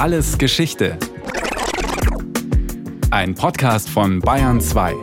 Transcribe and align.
Alles 0.00 0.38
Geschichte. 0.38 0.98
Ein 3.10 3.34
Podcast 3.34 3.90
von 3.90 4.20
Bayern 4.20 4.58
2. 4.58 4.94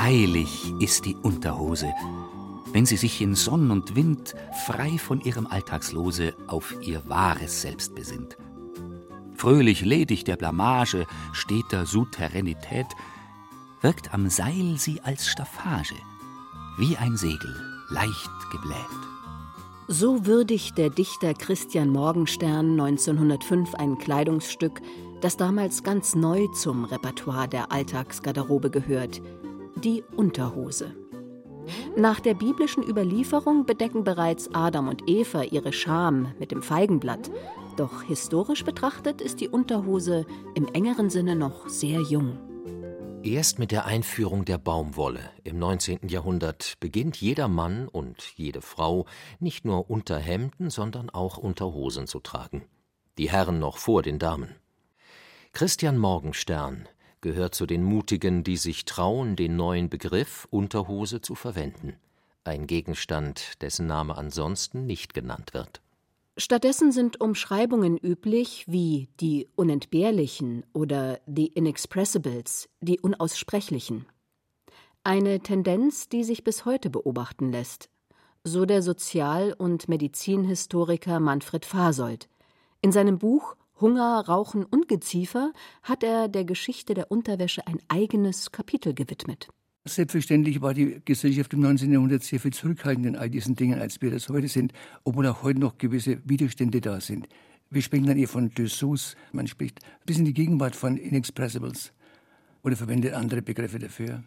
Heilig 0.00 0.72
ist 0.78 1.06
die 1.06 1.16
Unterhose, 1.16 1.92
wenn 2.72 2.86
sie 2.86 2.96
sich 2.96 3.20
in 3.20 3.34
Sonn 3.34 3.72
und 3.72 3.96
Wind 3.96 4.36
frei 4.64 4.96
von 4.96 5.20
ihrem 5.22 5.48
Alltagslose 5.48 6.34
auf 6.46 6.72
ihr 6.82 7.02
wahres 7.08 7.62
Selbst 7.62 7.96
besinnt. 7.96 8.36
Fröhlich 9.34 9.84
ledig 9.84 10.22
der 10.22 10.36
Blamage, 10.36 11.08
steter 11.32 11.84
Souteränität, 11.84 12.86
wirkt 13.82 14.14
am 14.14 14.30
Seil 14.30 14.76
sie 14.78 15.00
als 15.02 15.26
Staffage, 15.26 15.96
wie 16.78 16.96
ein 16.96 17.16
Segel, 17.16 17.54
leicht 17.90 18.30
gebläht. 18.50 18.76
So 19.88 20.24
würdigt 20.24 20.78
der 20.78 20.88
Dichter 20.88 21.34
Christian 21.34 21.90
Morgenstern 21.90 22.80
1905 22.80 23.74
ein 23.74 23.98
Kleidungsstück, 23.98 24.80
das 25.20 25.36
damals 25.36 25.82
ganz 25.82 26.14
neu 26.14 26.46
zum 26.48 26.84
Repertoire 26.84 27.48
der 27.48 27.72
Alltagsgarderobe 27.72 28.70
gehört, 28.70 29.20
die 29.76 30.04
Unterhose. 30.16 30.94
Nach 31.96 32.20
der 32.20 32.34
biblischen 32.34 32.88
Überlieferung 32.88 33.66
bedecken 33.66 34.04
bereits 34.04 34.52
Adam 34.54 34.88
und 34.88 35.08
Eva 35.08 35.42
ihre 35.42 35.72
Scham 35.72 36.32
mit 36.38 36.52
dem 36.52 36.62
Feigenblatt, 36.62 37.30
doch 37.76 38.02
historisch 38.02 38.64
betrachtet 38.64 39.20
ist 39.20 39.40
die 39.40 39.48
Unterhose 39.48 40.24
im 40.54 40.68
engeren 40.68 41.10
Sinne 41.10 41.36
noch 41.36 41.68
sehr 41.68 42.00
jung. 42.00 42.38
Erst 43.24 43.60
mit 43.60 43.70
der 43.70 43.84
Einführung 43.84 44.44
der 44.44 44.58
Baumwolle 44.58 45.30
im 45.44 45.56
19. 45.56 46.08
Jahrhundert 46.08 46.74
beginnt 46.80 47.16
jeder 47.18 47.46
Mann 47.46 47.86
und 47.86 48.20
jede 48.34 48.62
Frau 48.62 49.06
nicht 49.38 49.64
nur 49.64 49.88
Unterhemden, 49.88 50.70
sondern 50.70 51.08
auch 51.08 51.36
Unterhosen 51.36 52.08
zu 52.08 52.18
tragen. 52.18 52.64
Die 53.18 53.30
Herren 53.30 53.60
noch 53.60 53.78
vor 53.78 54.02
den 54.02 54.18
Damen. 54.18 54.56
Christian 55.52 55.98
Morgenstern 55.98 56.88
gehört 57.20 57.54
zu 57.54 57.66
den 57.66 57.84
Mutigen, 57.84 58.42
die 58.42 58.56
sich 58.56 58.86
trauen, 58.86 59.36
den 59.36 59.54
neuen 59.54 59.88
Begriff 59.88 60.48
Unterhose 60.50 61.20
zu 61.20 61.36
verwenden. 61.36 61.94
Ein 62.42 62.66
Gegenstand, 62.66 63.62
dessen 63.62 63.86
Name 63.86 64.16
ansonsten 64.16 64.86
nicht 64.86 65.14
genannt 65.14 65.54
wird. 65.54 65.81
Stattdessen 66.38 66.92
sind 66.92 67.20
Umschreibungen 67.20 67.98
üblich 67.98 68.64
wie 68.66 69.10
die 69.20 69.48
Unentbehrlichen 69.54 70.64
oder 70.72 71.20
die 71.26 71.48
Inexpressibles, 71.48 72.70
die 72.80 73.00
Unaussprechlichen. 73.00 74.06
Eine 75.04 75.40
Tendenz, 75.40 76.08
die 76.08 76.24
sich 76.24 76.42
bis 76.42 76.64
heute 76.64 76.88
beobachten 76.88 77.52
lässt, 77.52 77.90
so 78.44 78.64
der 78.64 78.80
Sozial- 78.80 79.52
und 79.52 79.90
Medizinhistoriker 79.90 81.20
Manfred 81.20 81.66
Fasold. 81.66 82.30
In 82.80 82.92
seinem 82.92 83.18
Buch 83.18 83.54
Hunger, 83.78 84.24
Rauchen, 84.26 84.64
Ungeziefer 84.64 85.52
hat 85.82 86.02
er 86.02 86.28
der 86.28 86.44
Geschichte 86.44 86.94
der 86.94 87.10
Unterwäsche 87.10 87.66
ein 87.66 87.78
eigenes 87.88 88.52
Kapitel 88.52 88.94
gewidmet. 88.94 89.48
Selbstverständlich 89.84 90.62
war 90.62 90.74
die 90.74 91.00
Gesellschaft 91.04 91.52
im 91.54 91.60
19. 91.60 91.90
Jahrhundert 91.90 92.22
sehr 92.22 92.38
viel 92.38 92.52
zurückhaltender 92.52 93.08
in 93.08 93.16
all 93.16 93.28
diesen 93.28 93.56
Dingen, 93.56 93.80
als 93.80 94.00
wir 94.00 94.12
das 94.12 94.28
heute 94.28 94.46
sind, 94.46 94.72
obwohl 95.02 95.26
auch 95.26 95.42
heute 95.42 95.58
noch 95.58 95.76
gewisse 95.76 96.18
Widerstände 96.24 96.80
da 96.80 97.00
sind. 97.00 97.26
Wir 97.68 97.82
sprechen 97.82 98.06
dann 98.06 98.16
eher 98.16 98.28
von 98.28 98.54
Dessous, 98.54 99.16
man 99.32 99.48
spricht 99.48 99.80
bis 100.06 100.18
in 100.18 100.24
die 100.24 100.34
Gegenwart 100.34 100.76
von 100.76 100.96
Inexpressibles 100.96 101.92
oder 102.62 102.76
verwendet 102.76 103.14
andere 103.14 103.42
Begriffe 103.42 103.80
dafür. 103.80 104.22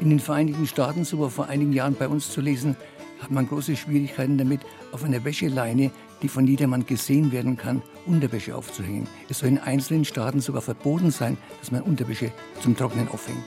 In 0.00 0.08
den 0.08 0.20
Vereinigten 0.20 0.66
Staaten, 0.66 1.04
so 1.04 1.18
war 1.20 1.28
vor 1.28 1.48
einigen 1.48 1.74
Jahren 1.74 1.96
bei 1.96 2.08
uns 2.08 2.30
zu 2.30 2.40
lesen, 2.40 2.76
hat 3.20 3.30
man 3.30 3.46
große 3.46 3.76
Schwierigkeiten 3.76 4.38
damit, 4.38 4.60
auf 4.92 5.04
einer 5.04 5.22
Wäscheleine, 5.22 5.90
die 6.22 6.28
von 6.28 6.46
jedermann 6.46 6.86
gesehen 6.86 7.30
werden 7.30 7.58
kann, 7.58 7.82
Unterwäsche 8.06 8.56
aufzuhängen. 8.56 9.06
Es 9.28 9.40
soll 9.40 9.50
in 9.50 9.58
einzelnen 9.58 10.06
Staaten 10.06 10.40
sogar 10.40 10.62
verboten 10.62 11.10
sein, 11.10 11.36
dass 11.60 11.72
man 11.72 11.82
Unterwäsche 11.82 12.32
zum 12.60 12.74
Trocknen 12.74 13.08
aufhängt. 13.08 13.44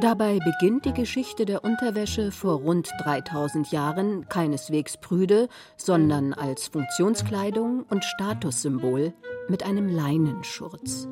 Dabei 0.00 0.38
beginnt 0.38 0.84
die 0.84 0.92
Geschichte 0.92 1.44
der 1.44 1.64
Unterwäsche 1.64 2.30
vor 2.30 2.60
rund 2.60 2.88
3000 3.00 3.72
Jahren 3.72 4.28
keineswegs 4.28 4.96
prüde, 4.96 5.48
sondern 5.76 6.32
als 6.32 6.68
Funktionskleidung 6.68 7.82
und 7.82 8.04
Statussymbol 8.04 9.12
mit 9.48 9.64
einem 9.64 9.88
Leinenschurz. 9.88 11.08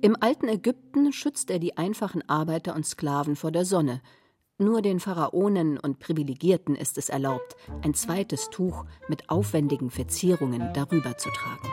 Im 0.00 0.16
alten 0.20 0.48
Ägypten 0.48 1.12
schützt 1.12 1.50
er 1.50 1.60
die 1.60 1.76
einfachen 1.76 2.28
Arbeiter 2.28 2.74
und 2.74 2.84
Sklaven 2.84 3.36
vor 3.36 3.52
der 3.52 3.64
Sonne. 3.64 4.02
Nur 4.58 4.82
den 4.82 4.98
Pharaonen 4.98 5.78
und 5.78 6.00
Privilegierten 6.00 6.74
ist 6.74 6.98
es 6.98 7.08
erlaubt, 7.08 7.54
ein 7.82 7.94
zweites 7.94 8.50
Tuch 8.50 8.84
mit 9.06 9.30
aufwendigen 9.30 9.90
Verzierungen 9.90 10.72
darüber 10.74 11.16
zu 11.16 11.30
tragen. 11.30 11.68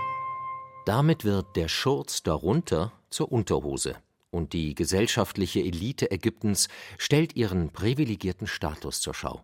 Damit 0.86 1.26
wird 1.26 1.56
der 1.56 1.70
Schurz 1.70 2.22
darunter 2.22 2.92
zur 3.10 3.32
Unterhose 3.32 3.96
und 4.36 4.54
die 4.54 4.76
gesellschaftliche 4.76 5.62
Elite 5.62 6.12
Ägyptens 6.12 6.68
stellt 6.98 7.36
ihren 7.36 7.70
privilegierten 7.70 8.48
Status 8.48 9.00
zur 9.00 9.14
Schau. 9.14 9.42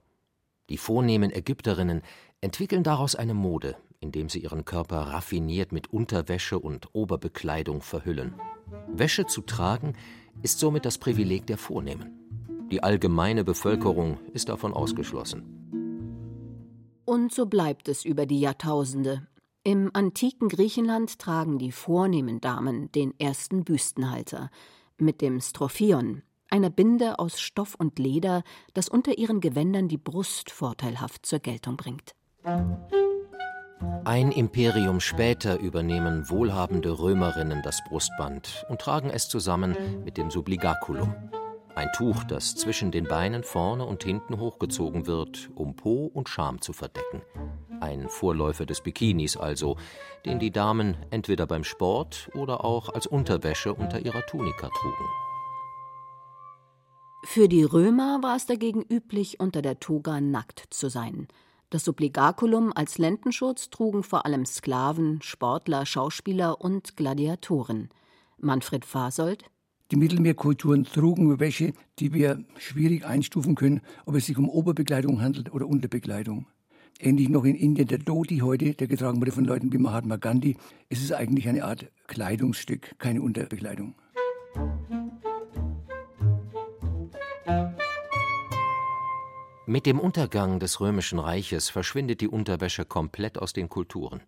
Die 0.70 0.78
vornehmen 0.78 1.32
Ägypterinnen 1.32 2.02
entwickeln 2.42 2.84
daraus 2.84 3.16
eine 3.16 3.34
Mode, 3.34 3.78
indem 4.02 4.28
sie 4.30 4.40
ihren 4.40 4.66
Körper 4.66 4.98
raffiniert 4.98 5.72
mit 5.72 5.92
Unterwäsche 5.94 6.60
und 6.60 6.90
Oberbekleidung 6.94 7.82
verhüllen. 7.82 8.34
Wäsche 8.88 9.26
zu 9.26 9.42
tragen 9.42 9.96
ist 10.42 10.60
somit 10.60 10.86
das 10.86 10.98
Privileg 10.98 11.48
der 11.48 11.58
Vornehmen. 11.58 12.10
Die 12.70 12.84
allgemeine 12.84 13.44
Bevölkerung 13.44 14.18
ist 14.34 14.50
davon 14.50 14.74
ausgeschlossen. 14.74 15.44
Und 17.06 17.34
so 17.34 17.46
bleibt 17.46 17.88
es 17.88 18.06
über 18.06 18.26
die 18.26 18.40
Jahrtausende. 18.40 19.28
Im 19.64 19.92
antiken 19.94 20.50
Griechenland 20.50 21.20
tragen 21.20 21.60
die 21.60 21.72
vornehmen 21.72 22.42
Damen 22.42 22.92
den 22.92 23.14
ersten 23.20 23.64
Büstenhalter 23.64 24.50
mit 25.02 25.22
dem 25.22 25.42
Strophion, 25.42 26.24
einer 26.50 26.70
Binde 26.70 27.20
aus 27.20 27.40
Stoff 27.40 27.76
und 27.76 28.00
Leder, 28.00 28.44
das 28.74 28.90
unter 28.90 29.18
ihren 29.18 29.42
Gewändern 29.42 29.88
die 29.88 29.98
Brust 29.98 30.52
vorteilhaft 30.52 31.26
zur 31.26 31.40
Geltung 31.40 31.78
bringt. 31.78 32.14
Ein 34.04 34.32
Imperium 34.32 35.00
später 35.00 35.60
übernehmen 35.60 36.30
wohlhabende 36.30 37.00
Römerinnen 37.00 37.62
das 37.64 37.84
Brustband 37.84 38.66
und 38.70 38.80
tragen 38.80 39.10
es 39.10 39.28
zusammen 39.28 39.76
mit 40.04 40.18
dem 40.18 40.30
Subligaculum. 40.30 41.14
Ein 41.76 41.90
Tuch, 41.94 42.24
das 42.26 42.56
zwischen 42.56 42.92
den 42.92 43.06
Beinen 43.06 43.44
vorne 43.44 43.86
und 43.86 44.04
hinten 44.04 44.40
hochgezogen 44.40 45.08
wird, 45.08 45.50
um 45.56 45.76
Po 45.76 46.06
und 46.14 46.28
Scham 46.28 46.60
zu 46.62 46.74
verdecken. 46.74 47.22
Ein 47.80 48.10
Vorläufer 48.10 48.66
des 48.66 48.82
Bikinis 48.82 49.38
also, 49.38 49.78
den 50.26 50.40
die 50.40 50.52
Damen 50.52 50.98
entweder 51.12 51.48
beim 51.48 51.64
Sport 51.64 52.30
oder 52.36 52.66
auch 52.66 52.90
als 52.90 53.08
Unterwäsche 53.08 53.74
unter 53.74 54.00
ihrer 54.00 54.26
Tunika 54.26 54.70
trugen. 54.70 55.06
Für 57.24 57.48
die 57.48 57.64
Römer 57.64 58.20
war 58.22 58.36
es 58.36 58.46
dagegen 58.46 58.82
üblich, 58.82 59.40
unter 59.40 59.62
der 59.62 59.80
Toga 59.80 60.20
nackt 60.20 60.66
zu 60.72 60.90
sein. 60.90 61.28
Das 61.70 61.86
Subligaculum 61.86 62.74
als 62.76 62.98
Lendenschutz 62.98 63.70
trugen 63.70 64.04
vor 64.04 64.26
allem 64.26 64.46
Sklaven, 64.46 65.22
Sportler, 65.22 65.86
Schauspieler 65.86 66.60
und 66.60 66.98
Gladiatoren. 66.98 67.90
Manfred 68.38 68.84
Fasold 68.84 69.46
die 69.92 69.98
Mittelmeerkulturen 69.98 70.86
trugen 70.86 71.40
Wäsche, 71.40 71.74
die 72.00 72.14
wir 72.14 72.44
schwierig 72.58 73.06
einstufen 73.06 73.56
können, 73.56 73.82
ob 74.06 74.16
es 74.16 74.26
sich 74.26 74.38
um 74.38 74.50
Oberbekleidung 74.50 75.22
handelt 75.22 75.54
oder 75.54 75.68
Unterbekleidung. 75.68 76.48
Ähnlich 77.00 77.30
noch 77.30 77.44
in 77.44 77.56
Indien 77.56 77.88
der 77.88 77.98
Dhoti 77.98 78.38
heute, 78.38 78.74
der 78.74 78.88
getragen 78.88 79.20
wurde 79.20 79.32
von 79.32 79.44
Leuten 79.44 79.74
wie 79.74 79.78
Mahatma 79.78 80.16
Gandhi. 80.16 80.56
Es 80.90 81.02
ist 81.02 81.12
eigentlich 81.12 81.50
eine 81.50 81.66
Art 81.66 81.92
Kleidungsstück, 82.08 82.98
keine 83.00 83.22
Unterbekleidung. 83.22 83.96
Mit 89.66 89.86
dem 89.86 90.00
Untergang 90.00 90.60
des 90.60 90.80
Römischen 90.80 91.20
Reiches 91.20 91.70
verschwindet 91.70 92.22
die 92.22 92.28
Unterwäsche 92.28 92.86
komplett 92.86 93.38
aus 93.38 93.54
den 93.54 93.68
Kulturen. 93.68 94.22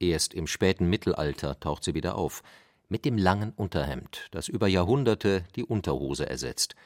Erst 0.00 0.34
im 0.34 0.46
späten 0.46 0.88
Mittelalter 0.88 1.58
taucht 1.60 1.84
sie 1.84 1.94
wieder 1.94 2.16
auf, 2.16 2.42
mit 2.88 3.04
dem 3.04 3.18
langen 3.18 3.52
Unterhemd, 3.52 4.28
das 4.30 4.48
über 4.48 4.68
Jahrhunderte 4.68 5.44
die 5.56 5.64
Unterhose 5.64 6.28
ersetzt– 6.28 6.74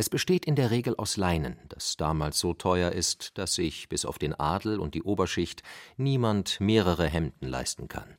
es 0.00 0.08
besteht 0.08 0.44
in 0.44 0.54
der 0.54 0.70
Regel 0.70 0.94
aus 0.94 1.16
Leinen, 1.16 1.58
das 1.68 1.96
damals 1.96 2.38
so 2.38 2.54
teuer 2.54 2.92
ist, 2.92 3.36
dass 3.36 3.56
sich 3.56 3.88
bis 3.88 4.04
auf 4.04 4.16
den 4.16 4.32
Adel 4.32 4.78
und 4.78 4.94
die 4.94 5.02
Oberschicht 5.02 5.64
niemand 5.96 6.60
mehrere 6.60 7.08
Hemden 7.08 7.48
leisten 7.48 7.88
kann. 7.88 8.16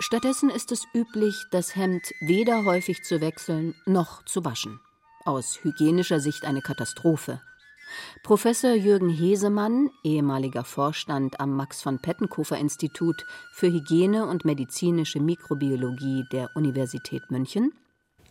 Stattdessen 0.00 0.50
ist 0.50 0.72
es 0.72 0.82
üblich, 0.92 1.36
das 1.52 1.76
Hemd 1.76 2.02
weder 2.20 2.64
häufig 2.64 3.04
zu 3.04 3.20
wechseln 3.20 3.76
noch 3.86 4.24
zu 4.24 4.44
waschen. 4.44 4.80
Aus 5.24 5.60
hygienischer 5.62 6.18
Sicht 6.18 6.44
eine 6.44 6.62
Katastrophe. 6.62 7.40
Professor 8.22 8.74
Jürgen 8.74 9.10
Hesemann, 9.10 9.90
ehemaliger 10.04 10.64
Vorstand 10.64 11.40
am 11.40 11.56
Max 11.56 11.82
von 11.82 11.98
Pettenkofer 11.98 12.58
Institut 12.58 13.24
für 13.52 13.72
Hygiene 13.72 14.26
und 14.26 14.44
medizinische 14.44 15.20
Mikrobiologie 15.20 16.24
der 16.32 16.50
Universität 16.54 17.22
München. 17.30 17.72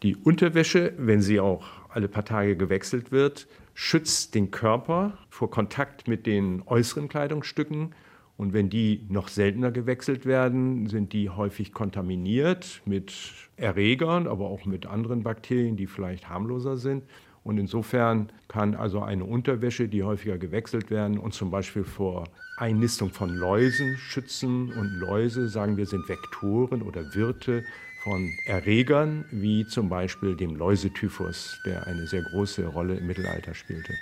Die 0.03 0.15
Unterwäsche, 0.15 0.93
wenn 0.97 1.21
sie 1.21 1.39
auch 1.39 1.65
alle 1.89 2.07
paar 2.07 2.25
Tage 2.25 2.55
gewechselt 2.55 3.11
wird, 3.11 3.47
schützt 3.73 4.35
den 4.35 4.51
Körper 4.51 5.17
vor 5.29 5.49
Kontakt 5.49 6.07
mit 6.07 6.25
den 6.27 6.61
äußeren 6.65 7.07
Kleidungsstücken. 7.07 7.95
Und 8.37 8.53
wenn 8.53 8.69
die 8.69 9.07
noch 9.09 9.29
seltener 9.29 9.71
gewechselt 9.71 10.27
werden, 10.27 10.87
sind 10.87 11.13
die 11.13 11.31
häufig 11.31 11.73
kontaminiert 11.73 12.83
mit 12.85 13.13
Erregern, 13.55 14.27
aber 14.27 14.45
auch 14.45 14.65
mit 14.65 14.85
anderen 14.85 15.23
Bakterien, 15.23 15.75
die 15.75 15.87
vielleicht 15.87 16.29
harmloser 16.29 16.77
sind. 16.77 17.03
Und 17.47 17.57
insofern 17.59 18.29
kann 18.49 18.75
also 18.75 18.99
eine 18.99 19.23
Unterwäsche, 19.23 19.87
die 19.87 20.03
häufiger 20.03 20.37
gewechselt 20.37 20.91
werden 20.91 21.17
und 21.17 21.33
zum 21.33 21.49
Beispiel 21.49 21.85
vor 21.85 22.25
Einnistung 22.57 23.09
von 23.09 23.29
Läusen 23.29 23.95
schützen. 23.95 24.73
Und 24.73 24.89
Läuse, 24.99 25.47
sagen 25.47 25.77
wir, 25.77 25.85
sind 25.85 26.09
Vektoren 26.09 26.81
oder 26.81 27.15
Wirte 27.15 27.63
von 28.03 28.29
Erregern, 28.47 29.23
wie 29.31 29.65
zum 29.65 29.87
Beispiel 29.87 30.35
dem 30.35 30.57
Läusetyphus, 30.57 31.61
der 31.65 31.87
eine 31.87 32.05
sehr 32.07 32.23
große 32.23 32.65
Rolle 32.67 32.97
im 32.97 33.07
Mittelalter 33.07 33.53
spielte. 33.53 33.93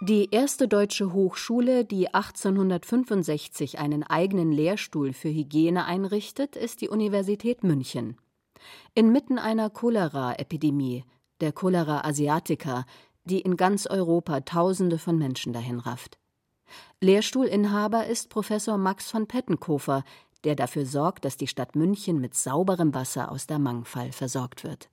Die 0.00 0.28
erste 0.32 0.66
deutsche 0.66 1.12
Hochschule, 1.12 1.84
die 1.84 2.12
1865 2.12 3.78
einen 3.78 4.02
eigenen 4.02 4.50
Lehrstuhl 4.50 5.12
für 5.12 5.28
Hygiene 5.28 5.84
einrichtet, 5.84 6.56
ist 6.56 6.80
die 6.80 6.88
Universität 6.88 7.62
München. 7.62 8.16
Inmitten 8.94 9.38
einer 9.38 9.70
Cholera-Epidemie, 9.70 11.04
der 11.40 11.52
Cholera 11.52 12.04
asiatica, 12.04 12.84
die 13.24 13.40
in 13.40 13.56
ganz 13.56 13.86
Europa 13.86 14.40
Tausende 14.40 14.98
von 14.98 15.18
Menschen 15.18 15.52
dahin 15.52 15.78
rafft. 15.78 16.18
Lehrstuhlinhaber 17.00 18.06
ist 18.06 18.28
Professor 18.28 18.78
Max 18.78 19.10
von 19.10 19.26
Pettenkofer, 19.26 20.04
der 20.44 20.54
dafür 20.54 20.86
sorgt, 20.86 21.24
dass 21.24 21.36
die 21.36 21.46
Stadt 21.46 21.76
München 21.76 22.20
mit 22.20 22.34
sauberem 22.34 22.94
Wasser 22.94 23.30
aus 23.30 23.46
der 23.46 23.58
Mangfall 23.58 24.12
versorgt 24.12 24.64
wird. 24.64 24.88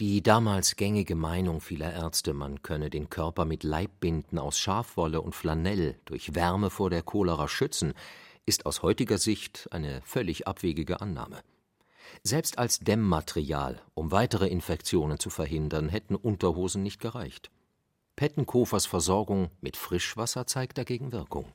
Die 0.00 0.22
damals 0.22 0.74
gängige 0.74 1.14
Meinung 1.14 1.60
vieler 1.60 1.92
Ärzte, 1.92 2.34
man 2.34 2.62
könne 2.62 2.90
den 2.90 3.10
Körper 3.10 3.44
mit 3.44 3.62
Leibbinden 3.62 4.40
aus 4.40 4.58
Schafwolle 4.58 5.20
und 5.20 5.36
Flanell 5.36 6.00
durch 6.04 6.34
Wärme 6.34 6.70
vor 6.70 6.90
der 6.90 7.02
Cholera 7.02 7.46
schützen, 7.46 7.94
ist 8.44 8.66
aus 8.66 8.82
heutiger 8.82 9.18
Sicht 9.18 9.68
eine 9.70 10.02
völlig 10.04 10.48
abwegige 10.48 11.00
Annahme. 11.00 11.42
Selbst 12.22 12.58
als 12.58 12.80
Dämmmaterial, 12.80 13.80
um 13.94 14.10
weitere 14.10 14.48
Infektionen 14.48 15.18
zu 15.18 15.30
verhindern, 15.30 15.88
hätten 15.88 16.16
Unterhosen 16.16 16.82
nicht 16.82 17.00
gereicht. 17.00 17.50
Pettenkofers 18.16 18.86
Versorgung 18.86 19.50
mit 19.60 19.76
Frischwasser 19.76 20.46
zeigt 20.46 20.78
dagegen 20.78 21.12
Wirkung. 21.12 21.52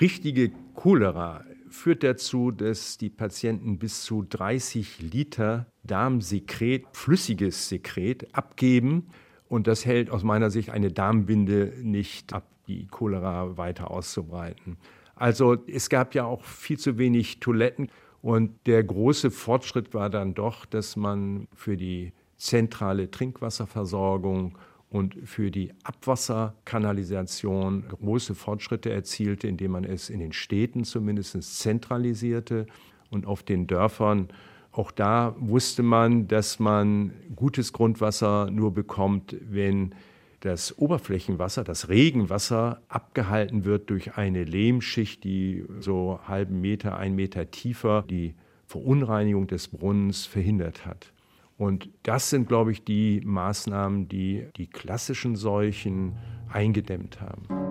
Richtige 0.00 0.50
Cholera 0.74 1.44
führt 1.68 2.02
dazu, 2.02 2.50
dass 2.50 2.98
die 2.98 3.10
Patienten 3.10 3.78
bis 3.78 4.02
zu 4.02 4.22
30 4.22 5.00
Liter 5.00 5.66
Darmsekret, 5.82 6.86
flüssiges 6.92 7.68
Sekret, 7.68 8.34
abgeben. 8.34 9.08
Und 9.48 9.66
das 9.66 9.84
hält 9.84 10.10
aus 10.10 10.22
meiner 10.22 10.50
Sicht 10.50 10.70
eine 10.70 10.90
Darmbinde 10.90 11.74
nicht 11.82 12.32
ab 12.32 12.44
die 12.66 12.86
Cholera 12.86 13.56
weiter 13.56 13.90
auszubreiten. 13.90 14.78
Also 15.16 15.56
es 15.66 15.90
gab 15.90 16.14
ja 16.14 16.24
auch 16.24 16.44
viel 16.44 16.78
zu 16.78 16.98
wenig 16.98 17.40
Toiletten 17.40 17.90
und 18.22 18.52
der 18.66 18.82
große 18.82 19.30
Fortschritt 19.30 19.94
war 19.94 20.10
dann 20.10 20.34
doch, 20.34 20.66
dass 20.66 20.96
man 20.96 21.46
für 21.54 21.76
die 21.76 22.12
zentrale 22.36 23.10
Trinkwasserversorgung 23.10 24.58
und 24.90 25.16
für 25.24 25.50
die 25.50 25.72
Abwasserkanalisation 25.82 27.84
große 27.88 28.34
Fortschritte 28.34 28.90
erzielte, 28.90 29.48
indem 29.48 29.72
man 29.72 29.84
es 29.84 30.08
in 30.08 30.20
den 30.20 30.32
Städten 30.32 30.84
zumindest 30.84 31.58
zentralisierte 31.58 32.66
und 33.10 33.26
auf 33.26 33.42
den 33.42 33.66
Dörfern. 33.66 34.28
Auch 34.74 34.90
da 34.90 35.36
wusste 35.38 35.84
man, 35.84 36.26
dass 36.26 36.58
man 36.58 37.12
gutes 37.36 37.72
Grundwasser 37.72 38.50
nur 38.50 38.74
bekommt, 38.74 39.36
wenn 39.48 39.94
das 40.40 40.76
Oberflächenwasser, 40.76 41.62
das 41.62 41.88
Regenwasser 41.88 42.82
abgehalten 42.88 43.64
wird 43.64 43.88
durch 43.88 44.16
eine 44.16 44.42
Lehmschicht, 44.42 45.22
die 45.22 45.64
so 45.78 46.18
halben 46.26 46.60
Meter, 46.60 46.96
ein 46.98 47.14
Meter 47.14 47.52
tiefer 47.52 48.02
die 48.02 48.34
Verunreinigung 48.66 49.46
des 49.46 49.68
Brunnens 49.68 50.26
verhindert 50.26 50.84
hat. 50.84 51.12
Und 51.56 51.88
das 52.02 52.30
sind, 52.30 52.48
glaube 52.48 52.72
ich, 52.72 52.84
die 52.84 53.22
Maßnahmen, 53.24 54.08
die 54.08 54.48
die 54.56 54.66
klassischen 54.66 55.36
Seuchen 55.36 56.16
eingedämmt 56.52 57.20
haben. 57.20 57.63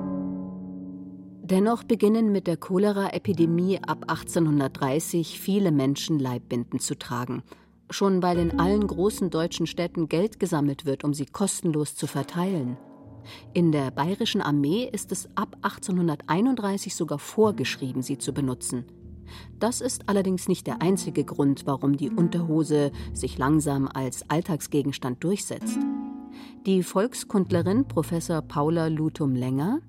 Dennoch 1.43 1.83
beginnen 1.83 2.31
mit 2.31 2.47
der 2.47 2.57
Cholera-Epidemie 2.57 3.79
ab 3.85 4.05
1830 4.07 5.39
viele 5.39 5.71
Menschen 5.71 6.17
Leibbinden 6.17 6.79
zu 6.79 6.97
tragen– 6.97 7.43
schon 7.93 8.21
weil 8.21 8.37
in 8.37 8.59
allen 8.59 8.85
großen 8.85 9.29
deutschen 9.29 9.67
Städten 9.67 10.09
Geld 10.09 10.39
gesammelt 10.39 10.85
wird, 10.85 11.03
um 11.03 11.13
sie 11.13 11.25
kostenlos 11.25 11.95
zu 11.95 12.07
verteilen. 12.07 12.77
In 13.53 13.71
der 13.71 13.91
bayerischen 13.91 14.41
Armee 14.41 14.89
ist 14.91 15.11
es 15.13 15.29
ab 15.35 15.55
1831 15.61 16.93
sogar 16.95 17.19
vorgeschrieben, 17.19 18.01
sie 18.01 18.17
zu 18.17 18.33
benutzen. 18.33 18.85
Das 19.59 19.79
ist 19.79 20.09
allerdings 20.09 20.49
nicht 20.49 20.67
der 20.67 20.81
einzige 20.81 21.23
Grund, 21.23 21.65
warum 21.65 21.95
die 21.95 22.09
Unterhose 22.09 22.91
sich 23.13 23.37
langsam 23.37 23.87
als 23.87 24.29
Alltagsgegenstand 24.29 25.23
durchsetzt. 25.23 25.79
Die 26.65 26.83
Volkskundlerin 26.83 27.87
Professor 27.87 28.41
Paula 28.41 28.87
Lutum-Länger 28.87 29.79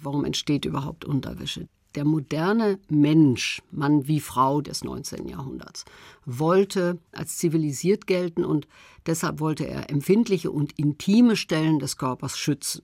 Warum 0.00 0.24
entsteht 0.24 0.64
überhaupt 0.64 1.04
Unterwäsche? 1.04 1.68
der 1.94 2.04
moderne 2.04 2.78
Mensch, 2.88 3.62
Mann 3.70 4.06
wie 4.06 4.20
Frau 4.20 4.60
des 4.60 4.84
19. 4.84 5.26
Jahrhunderts, 5.26 5.84
wollte 6.24 6.98
als 7.12 7.38
zivilisiert 7.38 8.06
gelten 8.06 8.44
und 8.44 8.68
deshalb 9.06 9.40
wollte 9.40 9.66
er 9.66 9.90
empfindliche 9.90 10.50
und 10.50 10.78
intime 10.78 11.34
Stellen 11.34 11.78
des 11.78 11.96
Körpers 11.96 12.38
schützen. 12.38 12.82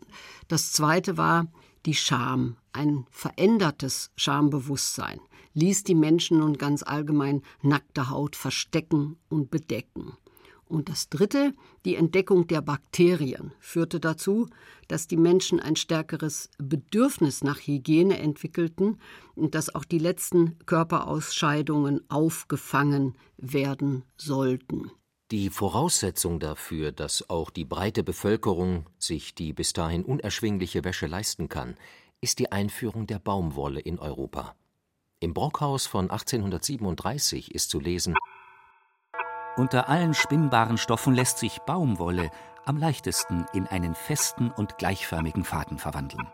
Das 0.49 0.73
zweite 0.73 1.17
war 1.17 1.47
die 1.87 1.95
Scham, 1.95 2.57
ein 2.73 3.07
verändertes 3.11 4.11
Schambewusstsein, 4.17 5.21
ließ 5.53 5.85
die 5.85 5.95
Menschen 5.95 6.39
nun 6.39 6.59
ganz 6.59 6.83
allgemein 6.83 7.43
nackte 7.63 8.11
Haut 8.11 8.37
verstecken 8.37 9.17
und 9.29 9.51
bedecken. 9.51 10.15
Und 10.67 10.89
das 10.89 11.09
Dritte, 11.09 11.53
die 11.85 11.97
Entdeckung 11.97 12.47
der 12.47 12.63
Bakterien, 12.63 13.53
führte 13.61 14.01
dazu, 14.01 14.49
dass 14.89 15.07
die 15.07 15.17
Menschen 15.17 15.61
ein 15.61 15.77
stärkeres 15.77 16.51
Bedürfnis 16.59 17.45
nach 17.45 17.59
Hygiene 17.59 18.19
entwickelten 18.19 18.99
und 19.35 19.55
dass 19.55 19.75
auch 19.75 19.85
die 19.85 19.99
letzten 19.99 20.59
Körperausscheidungen 20.67 22.01
aufgefangen 22.09 23.15
werden 23.37 24.05
sollten. 24.17 24.91
Die 25.31 25.51
Voraussetzung 25.51 26.39
dafür, 26.39 26.93
dass 26.93 27.29
auch 27.29 27.51
die 27.51 27.65
breite 27.65 28.03
Bevölkerung 28.03 28.87
sich 28.99 29.35
die 29.35 29.53
bis 29.53 29.73
dahin 29.73 30.05
unerschwingliche 30.05 30.85
Wäsche 30.85 31.07
leisten 31.07 31.49
kann, 31.49 31.77
ist 32.21 32.39
die 32.39 32.53
Einführung 32.53 33.07
der 33.07 33.19
Baumwolle 33.19 33.81
in 33.81 33.99
Europa. 33.99 34.55
Im 35.21 35.35
Brockhaus 35.35 35.87
von 35.87 36.11
1837 36.11 37.55
ist 37.55 37.71
zu 37.71 37.81
lesen 37.81 38.15
unter 39.57 39.89
allen 39.89 40.15
spinnbaren 40.15 40.79
Stoffen 40.79 41.15
lässt 41.15 41.39
sich 41.39 41.61
Baumwolle 41.61 42.31
am 42.65 42.77
leichtesten 42.77 43.47
in 43.53 43.67
einen 43.67 43.95
festen 43.95 44.51
und 44.51 44.79
gleichförmigen 44.79 45.45
Faden 45.45 45.79
verwandeln. 45.79 46.27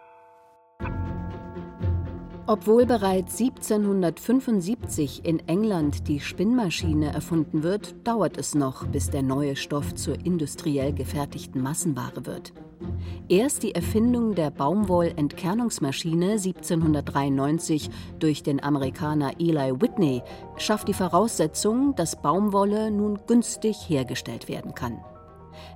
Obwohl 2.46 2.84
bereits 2.84 3.38
1775 3.40 5.24
in 5.24 5.38
England 5.46 6.08
die 6.08 6.18
Spinnmaschine 6.18 7.12
erfunden 7.12 7.62
wird, 7.62 7.94
dauert 8.04 8.36
es 8.36 8.56
noch, 8.56 8.86
bis 8.88 9.08
der 9.08 9.22
neue 9.22 9.54
Stoff 9.54 9.94
zur 9.94 10.18
industriell 10.26 10.92
gefertigten 10.92 11.62
Massenware 11.62 12.26
wird. 12.26 12.52
Erst 13.28 13.62
die 13.62 13.74
Erfindung 13.74 14.34
der 14.34 14.50
Baumwollentkernungsmaschine 14.50 16.32
1793 16.32 17.88
durch 18.18 18.42
den 18.42 18.62
Amerikaner 18.62 19.32
Eli 19.38 19.80
Whitney 19.80 20.22
schafft 20.56 20.88
die 20.88 20.94
Voraussetzung, 20.94 21.94
dass 21.94 22.20
Baumwolle 22.20 22.90
nun 22.90 23.20
günstig 23.26 23.88
hergestellt 23.88 24.48
werden 24.48 24.74
kann. 24.74 24.98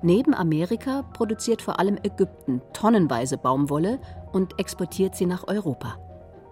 Neben 0.02 0.34
Amerika 0.34 1.02
produziert 1.02 1.62
vor 1.62 1.78
allem 1.78 1.98
Ägypten 2.02 2.60
tonnenweise 2.72 3.38
Baumwolle 3.38 4.00
und 4.32 4.58
exportiert 4.58 5.14
sie 5.14 5.26
nach 5.26 5.46
Europa. 5.46 5.98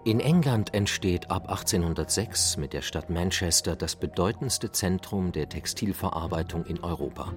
In 0.05 0.19
England 0.19 0.73
entsteht 0.73 1.31
ab 1.31 1.49
1806 1.49 2.57
mit 2.57 2.73
der 2.73 2.81
Stadt 2.81 3.09
Manchester 3.09 3.75
das 3.75 3.95
bedeutendste 3.95 4.71
Zentrum 4.71 5.31
der 5.31 5.47
Textilverarbeitung 5.47 6.65
in 6.65 6.83
Europa. 6.83 7.33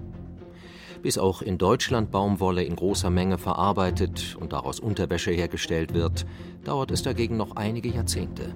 Bis 1.02 1.18
auch 1.18 1.42
in 1.42 1.58
Deutschland 1.58 2.10
Baumwolle 2.10 2.64
in 2.64 2.76
großer 2.76 3.10
Menge 3.10 3.38
verarbeitet 3.38 4.36
und 4.40 4.52
daraus 4.52 4.80
Unterwäsche 4.80 5.30
hergestellt 5.30 5.94
wird, 5.94 6.26
dauert 6.64 6.90
es 6.90 7.02
dagegen 7.02 7.36
noch 7.36 7.56
einige 7.56 7.88
Jahrzehnte. 7.88 8.54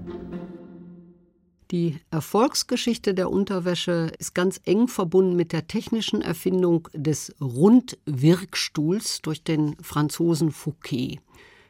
Die 1.71 2.01
Erfolgsgeschichte 2.11 3.15
der 3.15 3.31
Unterwäsche 3.31 4.11
ist 4.19 4.35
ganz 4.35 4.61
eng 4.65 4.89
verbunden 4.89 5.37
mit 5.37 5.53
der 5.53 5.69
technischen 5.69 6.21
Erfindung 6.21 6.89
des 6.93 7.33
Rundwirkstuhls 7.41 9.23
durch 9.23 9.45
den 9.45 9.77
Franzosen 9.81 10.51
Fouquet. 10.51 11.21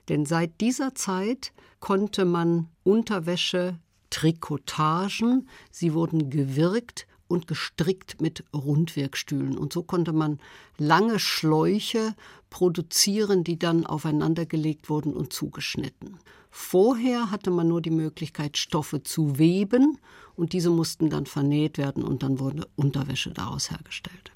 Denn 0.09 0.25
seit 0.25 0.63
dieser 0.63 0.95
Zeit 0.95 1.53
konnte 1.81 2.25
man 2.25 2.69
Unterwäsche 2.83 3.79
Trikotagen, 4.09 5.49
sie 5.71 5.93
wurden 5.93 6.31
gewirkt 6.31 7.07
und 7.31 7.47
gestrickt 7.47 8.21
mit 8.21 8.45
Rundwirkstühlen. 8.53 9.57
Und 9.57 9.73
so 9.73 9.83
konnte 9.83 10.13
man 10.13 10.41
lange 10.77 11.19
Schläuche 11.19 12.15
produzieren, 12.51 13.45
die 13.45 13.59
dann 13.59 13.87
aufeinandergelegt 13.87 14.91
wurden 14.91 15.15
und 15.15 15.33
zugeschnitten. 15.33 16.19
Vorher 16.51 17.31
hatte 17.31 17.51
man 17.51 17.69
nur 17.69 17.81
die 17.81 17.91
Möglichkeit, 17.91 18.57
Stoffe 18.59 19.03
zu 19.03 19.39
weben 19.39 19.99
und 20.35 20.53
diese 20.53 20.71
mussten 20.71 21.09
dann 21.09 21.27
vernäht 21.27 21.79
werden 21.79 22.03
und 22.03 22.23
dann 22.23 22.41
wurde 22.41 22.67
Unterwäsche 22.75 23.31
daraus 23.31 23.71
hergestellt. 23.71 24.33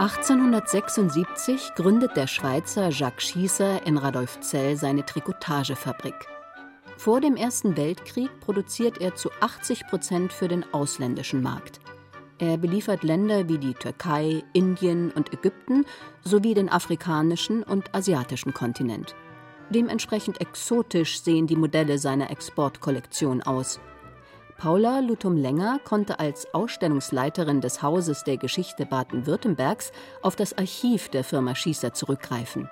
1876 0.00 1.74
gründet 1.74 2.16
der 2.16 2.26
Schweizer 2.26 2.88
Jacques 2.88 3.28
Schießer 3.28 3.86
in 3.86 3.98
Radolfzell 3.98 4.76
seine 4.76 5.04
Trikotagefabrik. 5.04 6.14
Vor 7.00 7.22
dem 7.22 7.34
Ersten 7.34 7.78
Weltkrieg 7.78 8.28
produziert 8.40 9.00
er 9.00 9.14
zu 9.14 9.30
80 9.40 9.86
Prozent 9.86 10.34
für 10.34 10.48
den 10.48 10.66
ausländischen 10.74 11.42
Markt. 11.42 11.80
Er 12.38 12.58
beliefert 12.58 13.04
Länder 13.04 13.48
wie 13.48 13.56
die 13.56 13.72
Türkei, 13.72 14.44
Indien 14.52 15.10
und 15.10 15.32
Ägypten 15.32 15.86
sowie 16.20 16.52
den 16.52 16.68
afrikanischen 16.68 17.62
und 17.62 17.94
asiatischen 17.94 18.52
Kontinent. 18.52 19.14
Dementsprechend 19.70 20.42
exotisch 20.42 21.22
sehen 21.22 21.46
die 21.46 21.56
Modelle 21.56 21.98
seiner 21.98 22.30
Exportkollektion 22.30 23.40
aus. 23.44 23.80
Paula 24.58 25.00
Lutum-Lenger 25.00 25.78
konnte 25.82 26.18
als 26.20 26.52
Ausstellungsleiterin 26.52 27.62
des 27.62 27.80
Hauses 27.80 28.24
der 28.24 28.36
Geschichte 28.36 28.84
Baden-Württembergs 28.84 29.92
auf 30.20 30.36
das 30.36 30.58
Archiv 30.58 31.08
der 31.08 31.24
Firma 31.24 31.54
Schießer 31.54 31.94
zurückgreifen. 31.94 32.68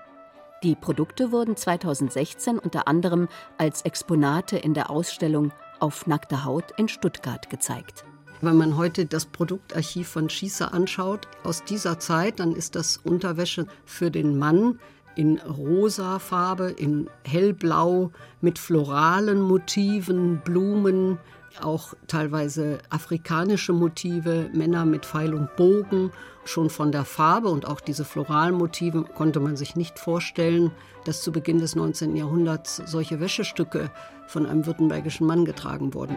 Die 0.65 0.75
Produkte 0.75 1.31
wurden 1.31 1.57
2016 1.57 2.59
unter 2.59 2.89
anderem 2.89 3.29
als 3.59 3.83
Exponate 3.83 4.59
in 4.59 4.75
der 4.75 4.91
Ausstellung 4.91 5.53
Auf 5.79 6.09
nackter 6.09 6.45
Haut 6.45 6.73
in 6.77 6.89
Stuttgart 6.89 7.49
gezeigt. 7.49 8.05
Wenn 8.41 8.57
man 8.57 8.77
heute 8.77 9.07
das 9.07 9.27
Produktarchiv 9.27 10.09
von 10.09 10.29
Schießer 10.29 10.75
anschaut, 10.75 11.29
aus 11.45 11.63
dieser 11.63 12.01
Zeit, 12.01 12.41
dann 12.41 12.57
ist 12.57 12.75
das 12.75 12.97
Unterwäsche 12.97 13.67
für 13.85 14.11
den 14.11 14.37
Mann 14.37 14.81
in 15.15 15.39
rosa 15.39 16.19
Farbe, 16.19 16.71
in 16.71 17.09
hellblau, 17.25 18.11
mit 18.41 18.59
floralen 18.59 19.41
Motiven, 19.41 20.41
Blumen, 20.45 21.19
auch 21.63 21.95
teilweise 22.07 22.79
afrikanische 22.91 23.73
Motive, 23.73 24.51
Männer 24.53 24.85
mit 24.85 25.07
Pfeil 25.07 25.35
und 25.35 25.55
Bogen. 25.57 26.11
Schon 26.45 26.71
von 26.71 26.93
der 26.93 27.05
Farbe 27.05 27.49
und 27.49 27.67
auch 27.67 27.81
diese 27.81 28.05
Floralmotive 28.05 29.05
konnte 29.05 29.41
man 29.41 29.57
sich 29.57 29.77
nicht 29.77 29.99
vorstellen, 29.99 30.71
dass 31.05 31.23
zu 31.23 31.33
Beginn 31.33 31.59
des 31.59 31.77
19. 31.77 32.17
Jahrhunderts 32.17 32.83
solche 32.87 33.21
Wäschestücke 33.21 33.91
von 34.27 34.47
einem 34.47 34.67
württembergischen 34.67 35.27
Mann 35.27 35.45
getragen 35.45 35.95
wurden. 35.95 36.17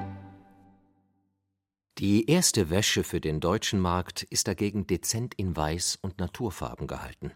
Die 1.98 2.30
erste 2.30 2.70
Wäsche 2.70 3.04
für 3.04 3.22
den 3.22 3.40
deutschen 3.40 3.80
Markt 3.80 4.24
ist 4.24 4.48
dagegen 4.48 4.88
dezent 4.88 5.34
in 5.36 5.56
Weiß 5.56 6.00
und 6.02 6.20
Naturfarben 6.20 6.88
gehalten 6.88 7.32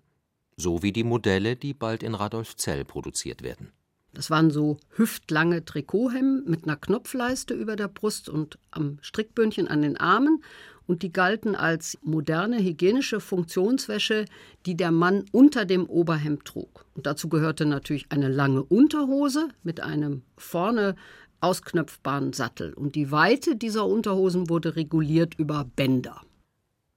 so 0.57 0.83
wie 0.83 0.91
die 0.91 1.03
Modelle, 1.03 1.55
die 1.55 1.73
bald 1.73 2.03
in 2.03 2.15
Radolfzell 2.15 2.85
produziert 2.85 3.41
werden. 3.41 3.71
Das 4.15 4.29
waren 4.29 4.49
so 4.49 4.77
hüftlange 4.95 5.63
Trikothemden 5.65 6.49
mit 6.49 6.63
einer 6.63 6.77
Knopfleiste 6.77 7.53
über 7.53 7.75
der 7.75 7.89
Brust 7.89 8.29
und 8.29 8.57
am 8.71 8.97
Strickbündchen 9.01 9.67
an 9.67 9.83
den 9.83 9.97
Armen. 9.97 10.43
Und 10.87 11.01
die 11.01 11.11
galten 11.11 11.55
als 11.55 11.97
moderne 12.03 12.59
hygienische 12.59 13.19
Funktionswäsche, 13.19 14.25
die 14.65 14.75
der 14.77 14.91
Mann 14.91 15.25
unter 15.31 15.65
dem 15.65 15.85
Oberhemd 15.87 16.45
trug. 16.45 16.85
Und 16.93 17.05
dazu 17.05 17.27
gehörte 17.27 17.65
natürlich 17.65 18.05
eine 18.09 18.29
lange 18.29 18.63
Unterhose 18.63 19.49
mit 19.63 19.81
einem 19.81 20.21
vorne 20.37 20.95
ausknöpfbaren 21.41 22.33
Sattel. 22.33 22.73
Und 22.73 22.95
die 22.95 23.11
Weite 23.11 23.55
dieser 23.55 23.85
Unterhosen 23.85 24.49
wurde 24.49 24.75
reguliert 24.75 25.35
über 25.35 25.65
Bänder. 25.75 26.21